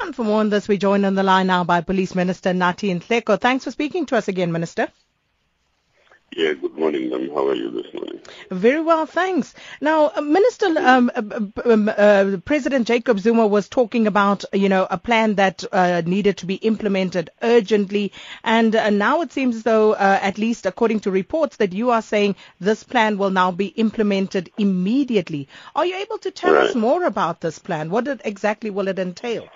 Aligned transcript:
And 0.00 0.14
for 0.14 0.24
more 0.24 0.40
on 0.40 0.50
this, 0.50 0.68
we're 0.68 0.78
joined 0.78 1.04
on 1.06 1.14
the 1.14 1.22
line 1.22 1.48
now 1.48 1.64
by 1.64 1.80
Police 1.80 2.14
Minister 2.14 2.50
Nathi 2.50 2.98
Nhleko. 3.00 3.40
Thanks 3.40 3.64
for 3.64 3.70
speaking 3.70 4.06
to 4.06 4.16
us 4.16 4.28
again, 4.28 4.52
Minister. 4.52 4.88
Yeah, 6.36 6.52
good 6.52 6.76
morning, 6.78 7.08
ma'am. 7.10 7.30
How 7.34 7.48
are 7.48 7.54
you 7.54 7.70
this 7.70 7.92
morning? 7.94 8.20
Very 8.50 8.80
well, 8.82 9.06
thanks. 9.06 9.54
Now, 9.80 10.12
uh, 10.14 10.20
Minister, 10.20 10.66
um, 10.78 11.10
uh, 11.14 11.40
um, 11.64 11.88
uh, 11.88 12.36
President 12.44 12.86
Jacob 12.86 13.18
Zuma 13.18 13.46
was 13.46 13.68
talking 13.68 14.06
about, 14.06 14.44
you 14.52 14.68
know, 14.68 14.86
a 14.88 14.98
plan 14.98 15.36
that 15.36 15.64
uh, 15.72 16.02
needed 16.04 16.36
to 16.38 16.46
be 16.46 16.56
implemented 16.56 17.30
urgently, 17.42 18.12
and 18.44 18.76
uh, 18.76 18.90
now 18.90 19.22
it 19.22 19.32
seems 19.32 19.56
as 19.56 19.62
though, 19.62 19.94
uh, 19.94 20.18
at 20.22 20.36
least 20.38 20.66
according 20.66 21.00
to 21.00 21.10
reports, 21.10 21.56
that 21.56 21.72
you 21.72 21.90
are 21.90 22.02
saying 22.02 22.36
this 22.60 22.84
plan 22.84 23.16
will 23.16 23.30
now 23.30 23.50
be 23.50 23.66
implemented 23.68 24.50
immediately. 24.58 25.48
Are 25.74 25.86
you 25.86 25.96
able 25.96 26.18
to 26.18 26.30
tell 26.30 26.52
Right. 26.52 26.68
us 26.68 26.74
more 26.74 27.04
about 27.04 27.40
this 27.40 27.58
plan? 27.58 27.90
What 27.90 28.06
it, 28.06 28.20
exactly 28.24 28.68
will 28.70 28.88
it 28.88 28.98
entail? 28.98 29.48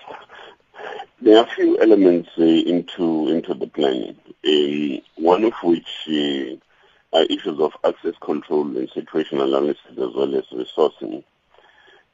There 1.20 1.38
are 1.38 1.44
a 1.44 1.54
few 1.54 1.80
elements 1.80 2.30
uh, 2.38 2.42
into 2.42 3.28
into 3.28 3.54
the 3.54 3.66
planning. 3.68 4.16
Um, 4.44 5.00
one 5.16 5.44
of 5.44 5.54
which 5.62 6.08
uh, 6.08 7.16
are 7.16 7.24
issues 7.24 7.60
of 7.60 7.72
access 7.84 8.14
control 8.20 8.76
and 8.76 8.90
situational 8.90 9.44
analysis 9.44 9.84
as 9.92 10.14
well 10.14 10.34
as 10.34 10.44
resourcing. 10.52 11.22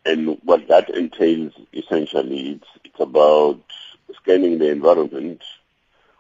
And 0.05 0.39
what 0.43 0.69
that 0.69 0.91
entails, 0.91 1.53
essentially, 1.73 2.51
it's 2.53 2.69
it's 2.85 3.01
about 3.01 3.61
scanning 4.17 4.59
the 4.59 4.71
environment 4.71 5.43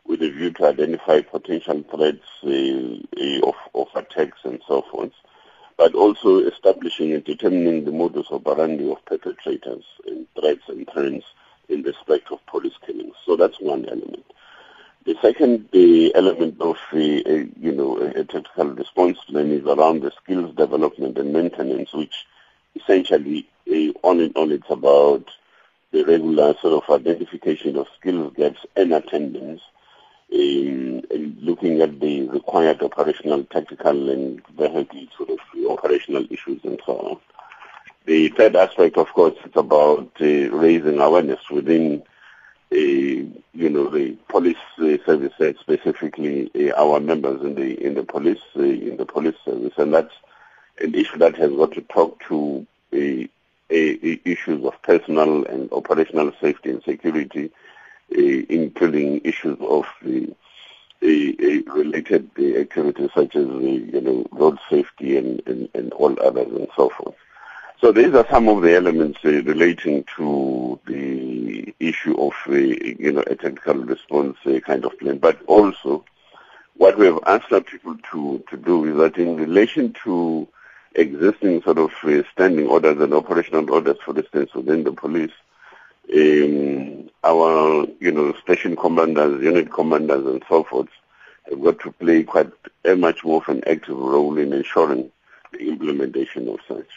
with 0.06 0.23
a 0.23 0.30
view 0.30 0.51
to 0.53 0.67
identify 0.67 1.20
potential 1.20 1.84
threats 1.91 2.27
uh, 2.42 2.48
uh, 2.48 3.48
of, 3.48 3.55
of 3.75 3.89
attacks 3.95 4.39
and 4.45 4.62
so 4.67 4.83
forth, 4.91 5.12
but 5.77 5.95
also 5.95 6.39
establishing 6.39 7.12
and 7.12 7.25
determining 7.25 7.84
the 7.84 7.92
modus 7.92 8.27
operandi 8.30 8.91
of 8.91 9.05
perpetrators 9.05 9.84
and 10.06 10.27
threats 10.34 10.62
and 10.69 10.89
trends 10.89 11.25
in 11.69 11.83
respect 11.83 12.33
of 12.33 12.38
that's 13.38 13.60
one 13.60 13.87
element. 13.87 14.24
The 15.06 15.16
second 15.23 15.69
the 15.73 16.14
element 16.14 16.61
of 16.61 16.77
the, 16.92 17.25
uh, 17.25 17.47
you 17.58 17.72
know, 17.72 17.98
a, 17.98 18.25
tactical 18.25 18.67
response 18.72 19.19
plan 19.25 19.50
is 19.50 19.64
around 19.64 20.03
the 20.03 20.12
skills 20.22 20.55
development 20.55 21.17
and 21.17 21.33
maintenance, 21.33 21.92
which 21.94 22.27
essentially, 22.77 23.48
uh, 23.70 24.06
on 24.06 24.20
and 24.20 24.36
on, 24.36 24.53
it's 24.53 24.69
about 24.69 25.31
the 25.92 26.05
regular 26.05 26.55
sort 26.61 26.84
of 26.84 27.00
identification 27.00 27.77
of 27.77 27.86
skills 27.98 28.34
gaps 28.36 28.66
and 28.77 28.92
attendance, 28.92 29.62
um, 30.33 31.03
and 31.11 31.39
looking 31.41 31.81
at 31.81 31.98
the 32.00 32.28
required 32.28 32.83
operational, 32.83 33.44
tactical, 33.44 34.11
and 34.11 34.42
vehicle 34.48 35.06
sort 35.16 35.31
of 35.31 35.39
operational 35.70 36.27
issues 36.31 36.61
and 36.64 36.78
so 36.84 36.98
on. 36.98 37.16
The 38.05 38.28
third 38.28 38.56
aspect, 38.56 38.97
of 38.97 39.09
course, 39.12 39.36
is 39.44 39.53
about 39.55 40.11
uh, 40.20 40.25
raising 40.25 41.00
awareness 41.00 41.41
within, 41.50 42.03
you 42.70 43.69
know, 43.69 43.88
the 43.88 44.16
police 44.28 44.56
uh, 44.78 44.97
services, 45.05 45.56
specifically 45.61 46.50
uh, 46.55 46.75
our 46.83 47.00
members 47.00 47.41
in 47.42 47.55
the 47.55 47.75
in 47.84 47.94
the 47.94 48.05
police 48.05 48.41
uh, 48.56 48.62
in 48.62 48.97
the 48.97 49.06
police 49.06 49.36
service, 49.44 49.72
and 49.77 49.94
that's 49.94 50.14
an 50.80 50.94
issue 50.94 51.19
that 51.19 51.36
has 51.36 51.50
got 51.50 51.72
to 51.72 51.80
talk 51.83 52.22
to 52.28 52.66
uh, 52.92 53.25
uh, 53.70 54.19
issues 54.25 54.64
of 54.64 54.80
personal 54.83 55.44
and 55.47 55.70
operational 55.72 56.33
safety 56.41 56.70
and 56.70 56.83
security, 56.83 57.50
uh, 58.16 58.44
including 58.48 59.20
issues 59.25 59.58
of 59.60 59.86
the 60.03 60.34
uh, 61.00 61.06
uh, 61.06 61.75
related 61.75 62.30
uh, 62.38 62.60
activities 62.60 63.10
such 63.14 63.36
as 63.36 63.47
uh, 63.47 63.58
you 63.58 64.00
know 64.00 64.27
road 64.32 64.58
safety 64.69 65.16
and, 65.16 65.42
and, 65.47 65.69
and 65.75 65.92
all 65.92 66.16
others 66.22 66.48
and 66.48 66.69
so 66.77 66.88
forth. 66.91 67.14
So 67.81 67.93
these 67.93 68.12
are 68.12 68.27
some 68.29 68.48
of 68.48 68.62
the 68.62 68.75
elements 68.75 69.21
uh, 69.25 69.29
relating 69.45 70.05
to 70.17 70.81
the 70.87 71.73
issue 71.79 72.15
of 72.21 72.33
uh, 72.48 72.55
you 72.55 73.12
know 73.12 73.23
a 73.25 73.37
technical 73.37 73.75
response 73.75 74.37
uh, 74.47 74.59
kind 74.59 74.84
of 74.84 74.98
plan, 74.98 75.19
but 75.19 75.41
also 75.47 76.05
what 76.77 76.99
we 76.99 77.06
have 77.06 77.21
asked 77.25 77.53
our 77.53 77.61
people 77.61 77.97
to 78.11 78.43
to 78.51 78.56
do 78.56 78.84
is 78.84 78.97
that 78.97 79.17
in 79.17 79.37
relation 79.37 79.94
to 80.05 80.49
existing 80.97 81.62
sort 81.62 81.78
of 81.78 81.93
uh, 82.03 82.25
standing 82.33 82.67
orders 82.67 83.00
and 83.00 83.15
operational 83.15 83.71
orders, 83.71 83.99
for 84.05 84.19
instance, 84.19 84.53
within 84.55 84.83
the 84.83 84.93
police, 84.93 85.37
um, 86.12 87.09
our 87.22 87.87
you 88.00 88.11
know 88.11 88.34
station 88.43 88.75
commanders, 88.75 89.41
unit 89.41 89.72
commanders, 89.72 90.27
and 90.27 90.43
so 90.49 90.65
forth 90.65 90.88
have 91.49 91.62
got 91.62 91.78
to 91.78 91.93
play 91.93 92.25
quite 92.25 92.50
a 92.84 92.97
much 92.97 93.25
more 93.25 93.41
of 93.41 93.49
an 93.49 93.62
active 93.69 93.97
role 93.97 94.37
in 94.37 94.53
ensuring 94.53 95.12
the 95.53 95.69
implementation 95.69 96.49
of 96.49 96.59
such. 96.67 96.88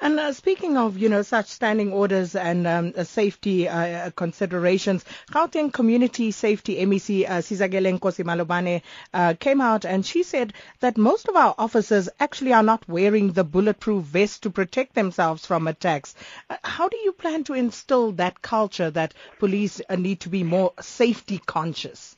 And 0.00 0.20
uh, 0.20 0.32
speaking 0.32 0.76
of, 0.76 0.98
you 0.98 1.08
know, 1.08 1.22
such 1.22 1.46
standing 1.46 1.92
orders 1.92 2.36
and 2.36 2.66
um, 2.66 2.92
uh, 2.96 3.04
safety 3.04 3.68
uh, 3.68 4.10
considerations, 4.10 5.04
Gauteng 5.30 5.72
Community 5.72 6.30
Safety 6.30 6.76
MEC 6.84 7.28
uh, 7.28 7.40
Sizakele 7.40 7.98
Nkosi 7.98 8.82
uh, 9.12 9.34
came 9.40 9.60
out 9.60 9.84
and 9.84 10.04
she 10.04 10.22
said 10.22 10.52
that 10.80 10.96
most 10.96 11.28
of 11.28 11.36
our 11.36 11.54
officers 11.58 12.08
actually 12.20 12.52
are 12.52 12.62
not 12.62 12.88
wearing 12.88 13.32
the 13.32 13.44
bulletproof 13.44 14.04
vest 14.04 14.42
to 14.42 14.50
protect 14.50 14.94
themselves 14.94 15.46
from 15.46 15.66
attacks. 15.66 16.14
Uh, 16.48 16.56
how 16.62 16.88
do 16.88 16.96
you 16.98 17.12
plan 17.12 17.44
to 17.44 17.54
instill 17.54 18.12
that 18.12 18.42
culture 18.42 18.90
that 18.90 19.14
police 19.38 19.80
uh, 19.88 19.96
need 19.96 20.20
to 20.20 20.28
be 20.28 20.42
more 20.42 20.72
safety 20.80 21.38
conscious? 21.46 22.16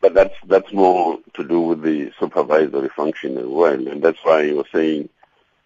But 0.00 0.14
that's 0.14 0.34
that's 0.46 0.72
more 0.72 1.18
to 1.34 1.44
do 1.44 1.60
with 1.60 1.82
the 1.82 2.12
supervisory 2.18 2.88
function 2.88 3.38
as 3.38 3.46
well, 3.46 3.86
and 3.86 4.02
that's 4.02 4.18
why 4.24 4.42
you 4.42 4.56
were 4.56 4.66
saying 4.72 5.08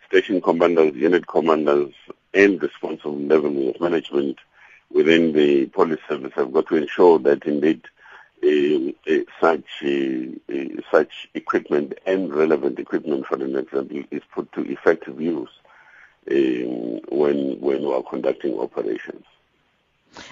station 0.09 0.41
commanders, 0.41 0.95
unit 0.95 1.27
commanders, 1.27 1.93
and 2.35 2.63
responsible 2.63 3.19
level 3.19 3.75
management 3.81 4.39
within 4.93 5.33
the 5.33 5.67
police 5.67 6.01
service 6.09 6.33
have 6.35 6.53
got 6.53 6.67
to 6.69 6.77
ensure 6.77 7.19
that 7.19 7.45
indeed 7.45 7.83
uh, 8.45 8.93
uh, 9.11 9.21
such 9.41 9.83
uh, 9.83 10.83
such 10.91 11.29
equipment 11.35 11.95
and 12.07 12.35
relevant 12.35 12.79
equipment, 12.79 13.27
for 13.27 13.37
an 13.37 13.57
example, 13.57 14.05
is 14.11 14.23
put 14.35 14.51
to 14.53 14.61
effective 14.71 15.21
use 15.21 15.49
when 16.27 17.57
when 17.61 17.83
we 17.83 17.95
are 17.95 18.03
conducting 18.03 18.59
operations. 18.59 19.25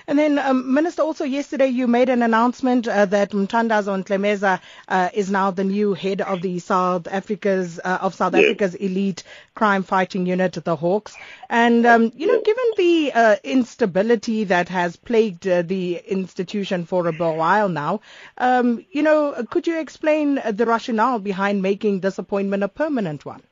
And 0.07 0.19
then, 0.19 0.39
um, 0.39 0.75
Minister, 0.75 1.03
also 1.03 1.25
yesterday 1.25 1.69
you 1.69 1.87
made 1.87 2.09
an 2.09 2.23
announcement 2.23 2.87
uh, 2.89 3.07
that 3.07 3.31
Mthandazo 3.31 4.03
Ntlemeza 4.05 4.61
uh, 4.89 5.09
is 5.15 5.31
now 5.31 5.51
the 5.51 5.65
new 5.65 5.95
head 5.95 6.21
of 6.21 6.43
the 6.43 6.59
South 6.59 7.07
Africa's 7.09 7.81
uh, 7.85 7.99
of 8.01 8.15
South 8.15 8.35
Yes. 8.35 8.45
Africa's 8.45 8.75
elite 8.75 9.23
crime 9.55 9.83
fighting 9.83 10.27
unit, 10.27 10.53
the 10.65 10.77
Hawks. 10.77 11.17
And 11.49 11.87
um, 11.87 12.13
you 12.15 12.27
know, 12.27 12.41
given 12.43 12.65
the 12.77 13.13
uh, 13.15 13.37
instability 13.45 14.45
that 14.45 14.69
has 14.69 14.97
plagued 14.97 15.47
uh, 15.47 15.63
the 15.63 15.97
institution 16.07 16.85
for 16.87 17.07
a 17.09 17.13
while 17.13 17.69
now, 17.69 18.01
um, 18.39 18.85
you 18.91 19.03
know, 19.03 19.45
could 19.51 19.67
you 19.67 19.79
explain 19.79 20.41
the 20.51 20.67
rationale 20.67 21.19
behind 21.19 21.63
making 21.63 22.01
this 22.01 22.19
appointment 22.19 22.63
a 22.63 22.69
permanent 22.69 23.25
one? 23.25 23.43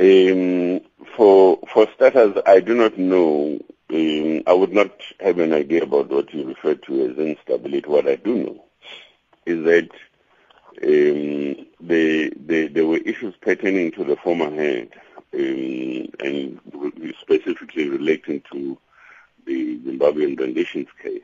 um, 0.00 0.80
for 1.16 1.55
for 1.76 1.86
starters, 1.94 2.38
I 2.46 2.60
do 2.60 2.74
not 2.74 2.96
know. 2.96 3.60
Um, 3.90 4.42
I 4.46 4.54
would 4.54 4.72
not 4.72 4.98
have 5.20 5.38
an 5.38 5.52
idea 5.52 5.82
about 5.82 6.08
what 6.08 6.32
you 6.32 6.48
refer 6.48 6.74
to 6.74 7.10
as 7.10 7.18
instability. 7.18 7.86
What 7.86 8.08
I 8.08 8.16
do 8.16 8.34
know 8.34 8.64
is 9.44 9.62
that 9.64 9.90
um, 10.82 11.66
the, 11.78 12.32
the, 12.46 12.68
there 12.68 12.86
were 12.86 12.96
issues 12.96 13.34
pertaining 13.42 13.92
to 13.92 14.04
the 14.04 14.16
former 14.16 14.50
head, 14.50 14.88
um, 15.34 16.08
and 16.20 16.58
specifically 17.20 17.90
relating 17.90 18.42
to 18.52 18.78
the 19.44 19.78
Zimbabwean 19.80 20.40
renditions 20.40 20.88
case. 21.02 21.20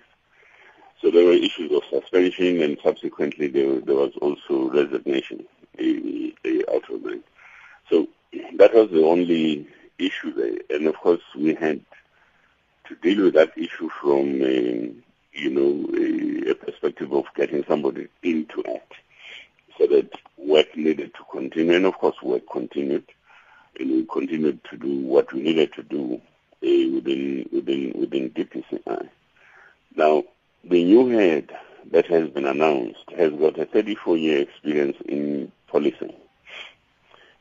So 1.01 1.11
there 1.11 1.25
were 1.25 1.33
issues 1.33 1.73
of 1.73 1.83
suspension, 1.89 2.61
and 2.61 2.77
subsequently 2.85 3.47
there, 3.47 3.81
there 3.81 3.97
was 3.97 4.13
also 4.21 4.69
resignation 4.71 5.47
uh, 5.79 6.75
out 6.75 6.91
of 6.91 7.03
that. 7.05 7.23
So 7.89 8.07
that 8.59 8.75
was 8.75 8.91
the 8.91 9.03
only 9.03 9.67
issue 10.03 10.33
there. 10.35 10.77
And 10.77 10.87
of 10.87 10.97
course, 10.97 11.23
we 11.37 11.55
had 11.55 11.81
to 12.89 12.95
deal 12.97 13.25
with 13.25 13.35
that 13.35 13.57
issue 13.57 13.89
from, 14.01 14.43
um, 14.43 15.03
you 15.33 15.51
know, 15.51 15.89
a, 15.97 16.51
a 16.51 16.55
perspective 16.55 17.13
of 17.13 17.25
getting 17.37 17.65
somebody 17.67 18.09
into 18.23 18.63
act 18.65 18.95
so 19.79 19.87
that 19.87 20.11
work 20.37 20.77
needed 20.77 21.15
to 21.15 21.25
continue. 21.31 21.75
And 21.75 21.87
of 21.87 21.95
course, 21.95 22.21
work 22.23 22.43
continued. 22.51 23.05
And 23.79 23.91
we 23.91 24.05
continued 24.05 24.63
to 24.71 24.77
do 24.77 25.01
what 25.01 25.33
we 25.33 25.43
needed 25.43 25.73
to 25.75 25.83
do 25.83 26.21
uh, 26.63 26.95
within, 26.95 27.49
within, 27.53 27.93
within 27.99 28.31
DPCI. 28.31 29.09
Now, 29.97 30.25
the 30.65 30.85
new 30.85 31.09
head 31.09 31.51
that 31.91 32.07
has 32.07 32.29
been 32.29 32.45
announced 32.45 33.05
has 33.17 33.33
got 33.33 33.59
a 33.59 33.67
34-year 33.67 34.43
experience 34.43 34.97
in 35.07 35.51
policing 35.69 36.15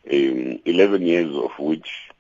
um, 0.10 0.60
11 0.66 1.02
years 1.04 1.36
of 1.36 1.52
which 1.60 2.11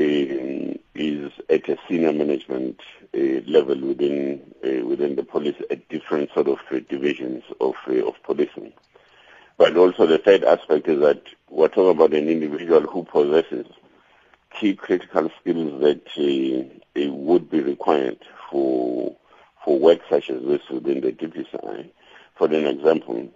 is 0.00 1.32
at 1.48 1.68
a 1.68 1.78
senior 1.88 2.12
management 2.12 2.80
uh, 3.14 3.40
level 3.46 3.78
within 3.80 4.40
uh, 4.64 4.86
within 4.86 5.16
the 5.16 5.22
police 5.22 5.56
at 5.70 5.88
different 5.88 6.32
sort 6.32 6.48
of 6.48 6.58
uh, 6.70 6.80
divisions 6.88 7.44
of 7.60 7.74
of 7.88 8.14
policing. 8.24 8.72
But 9.56 9.76
also 9.76 10.06
the 10.06 10.18
third 10.18 10.44
aspect 10.44 10.88
is 10.88 11.00
that 11.00 11.22
we're 11.48 11.68
talking 11.68 11.90
about 11.90 12.14
an 12.14 12.28
individual 12.28 12.82
who 12.82 13.04
possesses 13.04 13.66
key 14.58 14.74
critical 14.74 15.30
skills 15.40 15.80
that 15.82 16.06
uh, 16.16 17.12
would 17.12 17.50
be 17.50 17.60
required 17.60 18.18
for 18.50 19.16
for 19.64 19.78
work 19.78 20.00
such 20.08 20.30
as 20.30 20.42
this 20.42 20.62
within 20.70 21.00
the 21.00 21.12
DPCI. 21.12 21.90
For 22.36 22.46
an 22.46 22.66
example, 22.66 23.28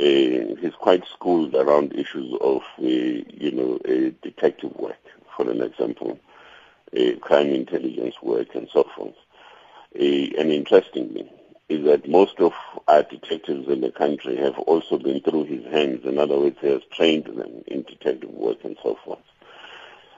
uh, 0.00 0.56
he's 0.60 0.74
quite 0.78 1.04
schooled 1.06 1.54
around 1.54 1.92
issues 1.92 2.34
of, 2.40 2.62
uh, 2.78 2.82
you 2.82 3.52
know, 3.52 3.78
detective 4.22 4.74
work, 4.76 4.98
for 5.36 5.50
an 5.50 5.62
example, 5.62 6.18
uh, 6.96 7.16
crime 7.20 7.48
intelligence 7.48 8.16
work 8.22 8.54
and 8.54 8.68
so 8.72 8.84
forth. 8.96 9.14
Uh, 9.94 10.38
and 10.38 10.50
interestingly, 10.50 11.30
is 11.68 11.84
that 11.84 12.08
most 12.08 12.38
of 12.40 12.52
our 12.88 13.02
detectives 13.02 13.68
in 13.68 13.80
the 13.80 13.90
country 13.90 14.36
have 14.36 14.58
also 14.58 14.98
been 14.98 15.20
through 15.20 15.44
his 15.44 15.64
hands. 15.64 16.04
In 16.04 16.18
other 16.18 16.38
words, 16.38 16.56
he 16.60 16.68
has 16.68 16.82
trained 16.92 17.24
them 17.24 17.64
in 17.66 17.82
detective 17.82 18.30
work 18.30 18.58
and 18.64 18.76
so 18.82 18.98
forth. 19.04 19.20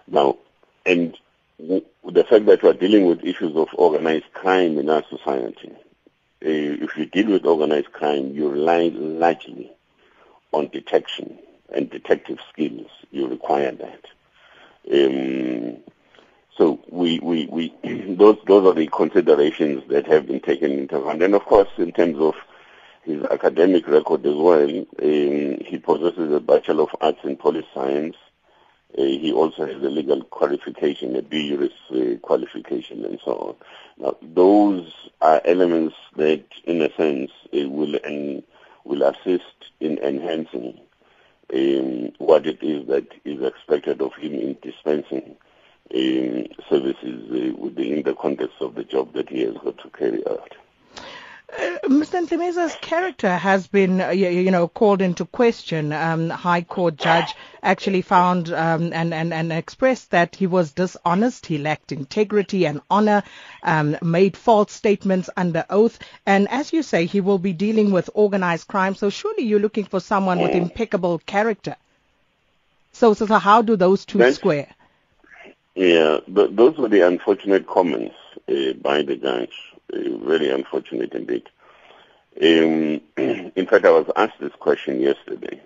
Now, 0.06 0.36
and 0.84 1.16
the 1.58 2.24
fact 2.28 2.46
that 2.46 2.62
we 2.62 2.68
are 2.68 2.74
dealing 2.74 3.06
with 3.06 3.24
issues 3.24 3.56
of 3.56 3.68
organized 3.74 4.32
crime 4.32 4.78
in 4.78 4.90
our 4.90 5.04
society, 5.08 5.72
uh, 5.72 6.48
if 6.84 6.96
you 6.96 7.06
deal 7.06 7.30
with 7.30 7.46
organized 7.46 7.92
crime, 7.92 8.32
you 8.34 8.48
rely 8.48 8.90
largely 8.92 9.72
on 10.52 10.68
detection 10.68 11.38
and 11.72 11.90
detective 11.90 12.38
skills. 12.52 12.90
You 13.10 13.28
require 13.28 13.72
that. 13.72 14.04
Um, 14.92 15.78
so 16.56 16.80
we, 16.88 17.18
we, 17.20 17.46
we 17.46 17.74
those 18.16 18.38
those 18.46 18.66
are 18.66 18.74
the 18.74 18.86
considerations 18.86 19.82
that 19.88 20.06
have 20.06 20.26
been 20.26 20.40
taken 20.40 20.72
into 20.72 20.98
account. 20.98 21.22
And 21.22 21.34
of 21.34 21.44
course, 21.44 21.68
in 21.78 21.92
terms 21.92 22.18
of 22.18 22.34
his 23.02 23.22
academic 23.24 23.86
record 23.88 24.24
as 24.26 24.34
well, 24.34 24.68
um, 24.68 24.86
he 24.98 25.80
possesses 25.82 26.32
a 26.32 26.40
Bachelor 26.40 26.84
of 26.84 26.96
Arts 27.00 27.18
in 27.24 27.36
Police 27.36 27.66
Science. 27.74 28.16
Uh, 28.96 29.02
he 29.02 29.32
also 29.32 29.66
has 29.66 29.82
a 29.82 29.90
legal 29.90 30.22
qualification, 30.22 31.16
a 31.16 31.22
B.Juris 31.22 31.72
uh, 31.90 32.16
qualification, 32.22 33.04
and 33.04 33.18
so 33.24 33.32
on. 33.32 33.56
Now, 33.98 34.16
those 34.22 34.92
are 35.20 35.42
elements 35.44 35.96
that, 36.16 36.44
in 36.64 36.80
a 36.80 36.94
sense, 36.94 37.32
uh, 37.52 37.68
will 37.68 37.96
en- 38.04 38.44
will 38.84 39.02
assist 39.02 39.72
in 39.80 39.98
enhancing 39.98 40.78
um, 41.52 42.12
what 42.18 42.46
it 42.46 42.62
is 42.62 42.86
that 42.88 43.06
is 43.24 43.42
expected 43.42 44.00
of 44.00 44.14
him 44.14 44.34
in 44.34 44.56
dispensing 44.62 45.36
um, 45.94 46.46
services 46.68 47.30
uh, 47.30 47.56
within 47.56 48.02
the 48.02 48.14
context 48.14 48.56
of 48.60 48.74
the 48.74 48.84
job 48.84 49.12
that 49.14 49.28
he 49.28 49.40
has 49.42 49.54
got 49.54 49.78
to 49.78 49.90
carry 49.90 50.26
out. 50.26 50.54
Uh, 51.52 51.78
Mr. 51.84 52.26
Ntlemeza's 52.26 52.74
character 52.80 53.36
has 53.36 53.66
been, 53.66 54.00
uh, 54.00 54.08
you, 54.08 54.28
you, 54.28 54.50
know, 54.50 54.66
called 54.66 55.02
into 55.02 55.24
question. 55.24 55.92
Um, 55.92 56.30
High 56.30 56.62
Court 56.62 56.96
judge 56.96 57.34
actually 57.62 58.02
found 58.02 58.50
um, 58.52 58.92
and, 58.92 59.14
and, 59.14 59.32
and 59.32 59.52
expressed 59.52 60.10
that 60.10 60.34
he 60.34 60.46
was 60.46 60.72
dishonest, 60.72 61.46
he 61.46 61.58
lacked 61.58 61.92
integrity 61.92 62.66
and 62.66 62.80
honor, 62.90 63.22
um, 63.62 63.96
made 64.02 64.36
false 64.36 64.72
statements 64.72 65.30
under 65.36 65.64
oath. 65.70 65.98
And 66.26 66.48
as 66.50 66.72
you 66.72 66.82
say, 66.82 67.06
he 67.06 67.20
will 67.20 67.38
be 67.38 67.52
dealing 67.52 67.92
with 67.92 68.10
organized 68.14 68.66
crime. 68.66 68.94
So 68.94 69.10
surely 69.10 69.44
you're 69.44 69.60
looking 69.60 69.84
for 69.84 70.00
someone 70.00 70.40
with 70.40 70.52
impeccable 70.52 71.18
character. 71.18 71.76
So, 72.92 73.14
so, 73.14 73.26
so 73.26 73.38
how 73.38 73.62
do 73.62 73.76
those 73.76 74.04
two 74.04 74.18
That's, 74.18 74.36
square? 74.36 74.68
Yeah, 75.74 76.18
th- 76.32 76.50
those 76.52 76.78
were 76.78 76.88
the 76.88 77.02
unfortunate 77.02 77.66
comments 77.66 78.14
uh, 78.48 78.72
by 78.80 79.02
the 79.02 79.16
judge 79.16 79.73
very 79.94 80.50
unfortunate 80.50 81.12
indeed. 81.12 81.48
Um, 82.40 83.00
in 83.16 83.66
fact, 83.66 83.84
I 83.84 83.90
was 83.90 84.10
asked 84.16 84.40
this 84.40 84.52
question 84.58 85.00
yesterday, 85.00 85.60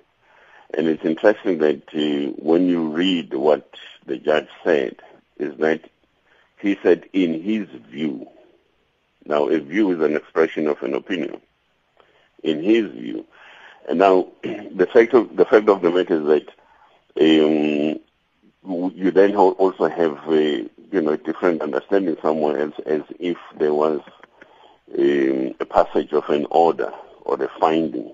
and 0.74 0.86
it's 0.86 1.04
interesting 1.04 1.58
that 1.58 1.82
uh, 1.94 2.32
when 2.42 2.68
you 2.68 2.88
read 2.88 3.32
what 3.34 3.74
the 4.06 4.18
judge 4.18 4.48
said, 4.64 4.96
is 5.38 5.56
that 5.58 5.88
he 6.60 6.76
said, 6.82 7.04
in 7.12 7.42
his 7.42 7.68
view. 7.90 8.26
Now, 9.24 9.48
a 9.48 9.60
view 9.60 9.92
is 9.92 10.00
an 10.00 10.16
expression 10.16 10.66
of 10.66 10.82
an 10.82 10.94
opinion. 10.94 11.40
In 12.42 12.62
his 12.62 12.90
view, 12.92 13.26
and 13.88 13.98
now 13.98 14.28
the 14.42 14.88
fact 14.92 15.14
of 15.14 15.34
the 15.34 15.44
fact 15.44 15.68
of 15.68 15.82
the 15.82 15.90
matter 15.90 16.20
is 16.20 16.26
that 16.26 16.48
um, 17.20 18.00
you 18.94 19.10
then 19.10 19.34
also 19.34 19.88
have 19.88 20.18
a 20.28 20.68
you 20.92 21.00
know 21.00 21.16
different 21.16 21.62
understanding 21.62 22.16
somewhere 22.22 22.60
else 22.60 22.74
as 22.86 23.02
if 23.18 23.36
there 23.58 23.74
was 23.74 24.00
um, 24.96 25.54
a 25.60 25.64
passage 25.64 26.12
of 26.12 26.28
an 26.28 26.46
order 26.50 26.92
or 27.22 27.42
a 27.42 27.48
finding 27.60 28.12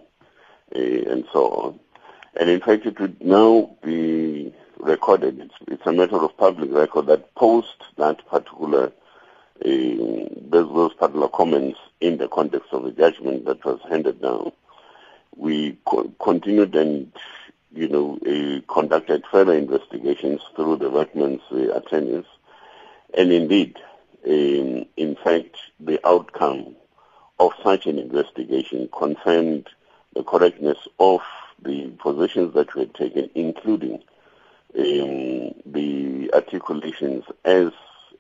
uh, 0.75 0.79
and 0.79 1.25
so 1.33 1.51
on. 1.51 1.81
And 2.37 2.51
in 2.51 2.61
fact, 2.61 2.87
it 2.87 2.99
would 2.99 3.23
now 3.23 3.77
be 3.83 4.53
recorded. 4.79 5.41
It's, 5.41 5.55
it's 5.69 5.87
a 5.87 5.93
matter 5.93 6.17
of 6.17 6.37
public 6.37 6.73
record 6.73 7.07
that 7.07 7.35
post 7.35 7.77
that 7.97 8.27
particular 8.27 8.93
uh, 9.65 10.29
those, 10.51 10.95
particular 10.95 11.29
comments 11.29 11.79
in 12.01 12.19
the 12.19 12.29
context 12.29 12.73
of 12.73 12.83
the 12.83 12.91
judgment 12.91 13.45
that 13.45 13.65
was 13.65 13.81
handed 13.89 14.21
down, 14.21 14.51
we 15.37 15.79
co- 15.87 16.13
continued 16.19 16.75
and 16.75 17.13
you 17.75 17.89
know, 17.89 18.19
uh, 18.27 18.73
conducted 18.73 19.25
further 19.31 19.55
investigations 19.55 20.41
through 20.55 20.77
the 20.77 20.91
Werksmans 20.91 21.41
uh, 21.51 21.75
attorneys. 21.77 22.25
And 23.17 23.33
indeed, 23.33 23.77
um, 24.27 24.87
in 24.97 25.17
fact, 25.23 25.57
the 25.81 26.05
outcome 26.07 26.77
of 27.39 27.53
such 27.63 27.87
an 27.87 27.99
investigation 27.99 28.89
confirmed 28.97 29.69
the 30.15 30.23
correctness 30.23 30.79
of 30.99 31.21
the 31.63 31.89
positions 31.99 32.55
that 32.55 32.75
were 32.75 32.87
taken, 32.87 33.29
including 33.35 34.03
um, 34.79 35.55
the 35.67 36.31
articulations 36.35 37.25
as 37.45 37.71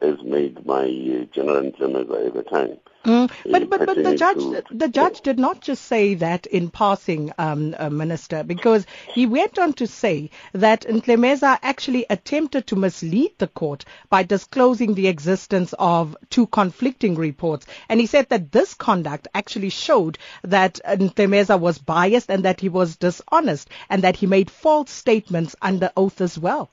as 0.05 0.23
made 0.23 0.65
by 0.67 0.85
uh, 0.85 1.25
General 1.35 1.67
at 1.67 2.35
the 2.35 2.45
time. 2.49 2.79
Mm. 3.05 3.31
But 3.51 3.69
but 3.69 3.85
but 3.85 4.03
the 4.03 4.17
judge 4.17 4.65
the 4.71 4.89
judge 4.89 5.21
did 5.21 5.39
not 5.39 5.61
just 5.61 5.85
say 5.85 6.15
that 6.15 6.47
in 6.47 6.71
passing, 6.71 7.33
um, 7.37 7.77
uh, 7.79 7.91
Minister, 7.91 8.43
because 8.43 8.87
he 9.13 9.27
went 9.27 9.59
on 9.59 9.75
to 9.75 9.87
say 9.87 10.31
that 10.55 10.87
Ntlemeza 10.89 11.59
actually 11.61 12.07
attempted 12.09 12.67
to 12.69 12.77
mislead 12.77 13.33
the 13.37 13.49
court 13.49 13.85
by 14.09 14.23
disclosing 14.23 14.95
the 14.95 15.09
existence 15.09 15.75
of 15.79 16.17
two 16.31 16.47
conflicting 16.47 17.15
reports, 17.15 17.67
and 17.91 18.01
he 18.01 18.07
said 18.07 18.31
that 18.31 18.53
this 18.53 18.73
conduct 18.73 19.29
actually 19.35 19.69
showed 19.69 20.17
that 20.43 20.81
Ntlemeza 20.87 21.61
was 21.61 21.77
biased 21.77 22.31
and 22.31 22.43
that 22.45 22.61
he 22.61 22.71
was 22.71 22.97
dishonest 22.97 23.69
and 23.91 24.03
that 24.03 24.17
he 24.17 24.27
made 24.27 24.51
false 24.51 24.91
statements 24.91 25.55
under 25.61 25.91
oath 25.95 26.23
as 26.23 26.39
well. 26.39 26.71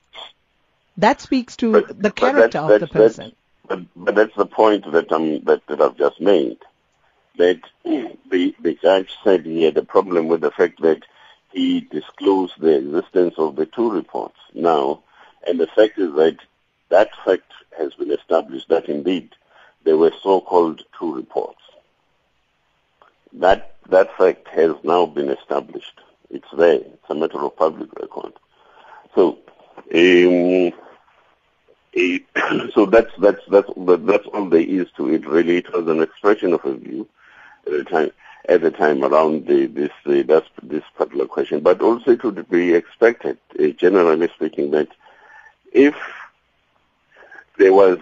That 0.96 1.20
speaks 1.20 1.56
to 1.56 1.72
but, 1.72 2.02
the 2.02 2.10
character 2.10 2.58
of 2.58 2.80
the 2.80 2.86
person. 2.86 3.32
But, 3.66 3.80
but 3.96 4.14
that's 4.14 4.36
the 4.36 4.46
point 4.46 4.90
that, 4.92 5.10
um, 5.12 5.42
that, 5.44 5.66
that 5.66 5.80
I've 5.80 5.96
just 5.96 6.20
made. 6.20 6.58
That 7.38 7.60
the, 7.84 8.54
the 8.60 8.78
judge 8.82 9.10
said 9.24 9.46
he 9.46 9.62
had 9.62 9.76
a 9.78 9.82
problem 9.82 10.28
with 10.28 10.42
the 10.42 10.50
fact 10.50 10.82
that 10.82 11.02
he 11.50 11.80
disclosed 11.80 12.54
the 12.58 12.76
existence 12.76 13.34
of 13.38 13.56
the 13.56 13.66
two 13.66 13.90
reports 13.90 14.38
now, 14.54 15.02
and 15.46 15.58
the 15.58 15.66
fact 15.66 15.98
is 15.98 16.14
that 16.14 16.36
that 16.88 17.10
fact 17.24 17.52
has 17.78 17.94
been 17.94 18.10
established 18.10 18.68
that 18.68 18.88
indeed 18.88 19.30
there 19.84 19.96
were 19.96 20.12
so-called 20.22 20.82
two 20.98 21.14
reports. 21.14 21.60
That 23.32 23.74
that 23.88 24.16
fact 24.16 24.48
has 24.48 24.74
now 24.84 25.06
been 25.06 25.30
established. 25.30 26.00
It's 26.30 26.48
there. 26.56 26.74
It's 26.74 27.10
a 27.10 27.14
matter 27.14 27.40
of 27.40 27.56
public 27.56 27.92
record. 27.98 28.32
So 29.14 29.38
um, 29.94 30.72
so 32.74 32.86
that's 32.86 33.12
that's 33.18 33.40
that's 33.48 33.70
that's 33.76 34.26
all 34.26 34.48
there 34.48 34.60
is 34.60 34.86
to 34.96 35.12
it. 35.12 35.26
Really, 35.26 35.58
it 35.58 35.72
was 35.72 35.86
an 35.88 36.00
expression 36.00 36.52
of 36.54 36.64
a 36.64 36.74
view 36.74 37.08
at 37.66 37.72
the 37.72 37.84
time 37.84 38.10
at 38.48 38.60
the 38.60 38.70
time 38.70 39.04
around 39.04 39.46
the, 39.46 39.66
this 39.66 39.90
uh, 40.06 40.22
this 40.26 40.44
this 40.62 40.84
particular 40.96 41.26
question. 41.26 41.60
But 41.60 41.82
also, 41.82 42.12
it 42.12 42.24
would 42.24 42.48
be 42.48 42.74
expected, 42.74 43.38
uh, 43.58 43.68
generally 43.68 44.28
speaking, 44.34 44.70
that 44.72 44.88
if 45.72 45.94
there 47.58 47.72
was 47.72 47.98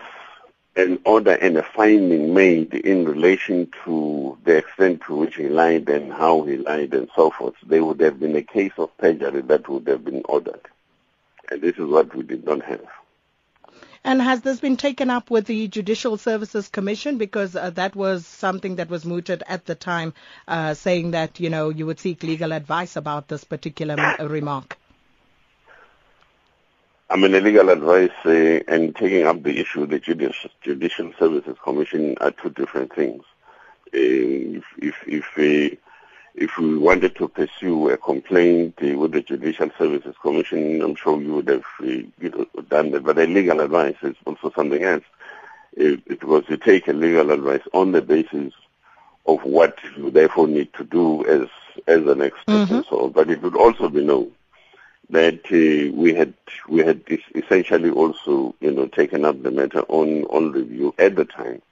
an 0.77 1.01
order 1.05 1.33
and 1.33 1.57
a 1.59 1.63
finding 1.63 2.33
made 2.33 2.73
in 2.75 3.05
relation 3.05 3.69
to 3.85 4.39
the 4.45 4.59
extent 4.59 5.03
to 5.03 5.17
which 5.17 5.37
he 5.37 5.49
lied 5.49 5.89
and 5.89 6.13
how 6.13 6.43
he 6.43 6.57
lied 6.57 6.95
and 6.95 7.11
so 7.15 7.31
forth, 7.31 7.55
there 7.67 7.85
would 7.85 8.01
have 8.01 8.21
been 8.21 8.37
a 8.37 8.43
case 8.43 8.73
of 8.79 8.97
perjury 8.97 9.43
that 9.43 9.69
would 9.69 9.87
have 9.89 10.05
been 10.05 10.23
ordered. 10.27 10.61
And 11.51 11.61
this 11.61 11.77
is 11.77 11.87
what 11.87 12.15
we 12.15 12.23
did 12.23 12.45
not 12.45 12.63
have. 12.63 12.87
And 14.03 14.23
has 14.23 14.41
this 14.41 14.61
been 14.61 14.79
taken 14.79 15.11
up 15.11 15.31
with 15.31 15.47
the 15.47 15.69
Judicial 15.69 16.17
Services 16.17 16.69
Commission? 16.69 17.19
Because 17.19 17.55
uh, 17.55 17.71
that 17.71 17.95
was 17.95 18.25
something 18.25 18.77
that 18.77 18.89
was 18.89 19.05
mooted 19.05 19.43
at 19.47 19.67
the 19.67 19.75
time, 19.75 20.15
uh, 20.49 20.73
saying 20.75 21.11
that, 21.11 21.39
you 21.39 21.51
know, 21.51 21.69
you 21.69 21.85
would 21.85 22.01
seek 22.01 22.23
legal 22.23 22.53
advice 22.53 22.97
about 22.97 23.29
this 23.29 23.45
particular 23.45 23.97
m- 23.99 24.27
remark. 24.29 24.79
I 27.11 27.17
mean, 27.17 27.33
legal 27.33 27.69
advice 27.69 28.11
uh, 28.25 28.61
and 28.73 28.97
taking 28.97 29.27
up 29.27 29.43
the 29.43 29.59
issue 29.59 29.81
with 29.81 29.91
the 29.91 29.99
Judicial, 29.99 30.51
Judicial 30.63 31.13
Services 31.19 31.57
Commission 31.63 32.17
are 32.21 32.31
two 32.31 32.51
different 32.51 32.95
things. 32.95 33.23
Uh, 33.93 33.99
if, 33.99 34.65
if, 34.79 34.95
if 35.07 35.73
uh, 35.73 35.77
if 36.35 36.57
we 36.59 36.79
wanted 36.79 37.17
to 37.17 37.29
pursue 37.29 37.91
a 37.91 37.97
complaint 37.97 38.79
uh, 38.83 38.97
with 38.97 39.13
the 39.13 39.23
Judicial 39.23 39.71
Services 39.79 40.15
Commission, 40.23 40.81
I'm 40.83 40.95
sure 40.95 41.21
you 41.21 41.35
would 41.35 41.49
have 41.49 41.65
uh, 41.81 41.85
you 41.85 42.13
know, 42.23 42.47
done 42.69 42.93
that. 42.93 43.05
But 43.05 43.19
a 43.19 43.27
legal 43.27 43.61
advice 43.61 43.97
is 44.03 44.17
also 44.27 44.51
something 44.55 44.83
else. 44.83 45.05
it, 45.73 46.03
it 46.07 46.25
was 46.25 46.45
to 46.47 46.57
take 46.57 46.89
a 46.89 46.93
legal 46.93 47.31
advice 47.31 47.63
on 47.73 47.93
the 47.93 48.03
basis 48.03 48.53
of 49.27 49.43
what 49.45 49.79
you 49.97 50.11
therefore 50.11 50.49
need 50.49 50.73
to 50.75 50.85
do 50.85 51.25
as 51.27 51.49
as 51.87 52.05
an 52.07 52.23
expert 52.23 52.53
mm-hmm. 52.53 52.75
and 52.75 52.85
so 52.87 53.05
on. 53.05 53.13
But 53.13 53.31
it 53.31 53.43
would 53.43 53.57
also 53.57 53.89
be 53.89 54.05
known 54.05 54.33
that 55.11 55.41
uh, 55.47 55.95
we 55.95 56.15
had 56.15 56.35
we 56.69 56.81
had 56.81 57.03
essentially 57.35 57.91
also 57.91 58.55
you 58.61 58.73
know 58.73 58.87
taken 58.87 59.25
up 59.25 59.43
the 59.43 59.51
matter 59.51 59.81
on 59.89 60.25
on 60.25 60.53
review 60.53 60.95
at 60.99 61.17
the 61.17 61.25
time 61.25 61.63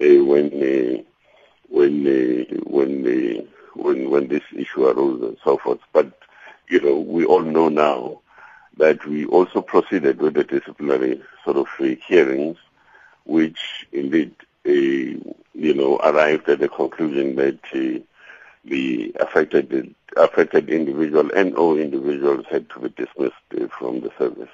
uh, 0.00 0.24
when 0.24 0.46
uh, 0.62 1.02
when 1.68 2.04
when 2.64 3.06
uh, 3.06 3.42
when 3.74 4.10
when 4.10 4.28
this 4.28 4.42
issue 4.54 4.86
arose 4.86 5.22
and 5.22 5.36
so 5.44 5.58
forth. 5.58 5.80
But 5.92 6.12
you 6.68 6.80
know 6.80 6.98
we 6.98 7.24
all 7.24 7.42
know 7.42 7.68
now 7.68 8.20
that 8.78 9.04
we 9.06 9.26
also 9.26 9.60
proceeded 9.60 10.20
with 10.20 10.34
the 10.34 10.44
disciplinary 10.44 11.22
sort 11.44 11.56
of 11.56 11.66
uh, 11.78 11.84
hearings, 12.06 12.56
which 13.24 13.86
indeed 13.92 14.34
uh, 14.66 14.70
you 14.70 15.74
know 15.74 15.96
arrived 16.02 16.48
at 16.48 16.60
the 16.60 16.68
conclusion 16.68 17.36
that 17.36 17.58
the 18.64 19.12
affected 19.20 19.94
affected 20.16 20.68
individual 20.70 21.30
and 21.34 21.54
all 21.56 21.78
individuals 21.78 22.44
had 22.50 22.68
to 22.70 22.80
be 22.80 22.88
dismissed 22.90 23.70
from 23.78 24.00
the 24.00 24.10
service. 24.18 24.50